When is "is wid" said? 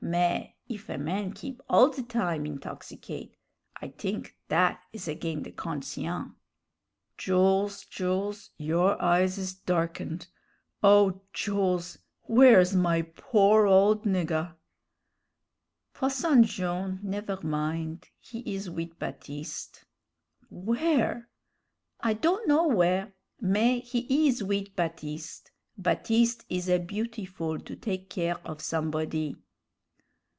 18.39-18.97, 24.27-24.75